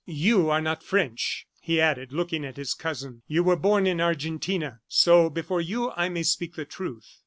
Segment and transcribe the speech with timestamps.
[0.07, 3.21] "You are not French," he added looking at his cousin.
[3.27, 7.19] "You were born in Argentina, so before you I may speak the truth."